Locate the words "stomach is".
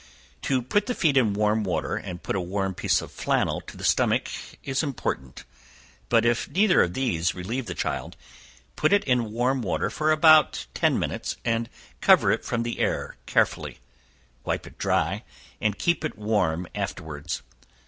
3.83-4.81